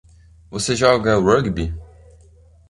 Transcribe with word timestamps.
Você 0.49 0.75
joga 0.75 1.19
rugby? 1.19 1.71